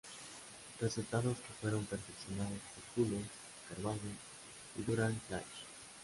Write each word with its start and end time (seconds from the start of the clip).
Resultados 0.79 1.37
que 1.37 1.53
fueron 1.61 1.85
perfeccionados 1.85 2.57
por 2.73 3.05
Jules 3.05 3.27
Carvallo, 3.69 4.09
y 4.75 4.81
Durand-Claye. 4.81 5.45